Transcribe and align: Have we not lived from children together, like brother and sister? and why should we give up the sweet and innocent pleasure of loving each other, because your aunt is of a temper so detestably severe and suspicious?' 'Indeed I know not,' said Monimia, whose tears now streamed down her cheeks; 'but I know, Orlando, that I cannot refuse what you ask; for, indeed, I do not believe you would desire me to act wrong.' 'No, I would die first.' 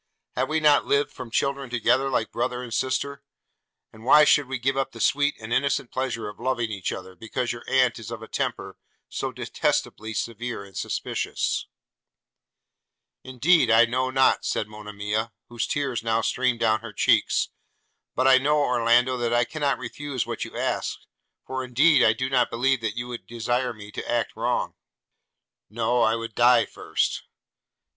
Have 0.35 0.49
we 0.49 0.59
not 0.59 0.87
lived 0.87 1.11
from 1.11 1.29
children 1.29 1.69
together, 1.69 2.09
like 2.09 2.31
brother 2.31 2.63
and 2.63 2.73
sister? 2.73 3.21
and 3.93 4.03
why 4.03 4.23
should 4.25 4.47
we 4.47 4.57
give 4.57 4.75
up 4.75 4.93
the 4.93 4.99
sweet 4.99 5.35
and 5.39 5.53
innocent 5.53 5.91
pleasure 5.91 6.27
of 6.27 6.39
loving 6.39 6.71
each 6.71 6.91
other, 6.91 7.13
because 7.15 7.51
your 7.51 7.63
aunt 7.67 7.99
is 7.99 8.09
of 8.09 8.23
a 8.23 8.27
temper 8.27 8.79
so 9.09 9.31
detestably 9.31 10.15
severe 10.15 10.63
and 10.63 10.75
suspicious?' 10.75 11.67
'Indeed 13.23 13.69
I 13.69 13.85
know 13.85 14.09
not,' 14.09 14.43
said 14.43 14.67
Monimia, 14.67 15.33
whose 15.49 15.67
tears 15.67 16.01
now 16.01 16.21
streamed 16.21 16.61
down 16.61 16.79
her 16.79 16.93
cheeks; 16.93 17.49
'but 18.15 18.27
I 18.27 18.39
know, 18.39 18.57
Orlando, 18.57 19.17
that 19.17 19.35
I 19.35 19.45
cannot 19.45 19.77
refuse 19.77 20.25
what 20.25 20.43
you 20.43 20.57
ask; 20.57 20.97
for, 21.45 21.63
indeed, 21.63 22.01
I 22.01 22.13
do 22.13 22.27
not 22.27 22.49
believe 22.49 22.83
you 22.83 23.07
would 23.07 23.27
desire 23.27 23.71
me 23.71 23.91
to 23.91 24.11
act 24.11 24.35
wrong.' 24.35 24.73
'No, 25.69 26.01
I 26.01 26.15
would 26.15 26.33
die 26.33 26.65
first.' 26.65 27.21